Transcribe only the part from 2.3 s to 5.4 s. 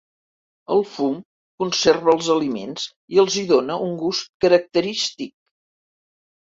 aliments i els hi dóna un gust característic.